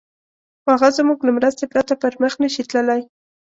[0.61, 3.01] خو هغه زموږ له مرستې پرته پر مخ نه شي تللای.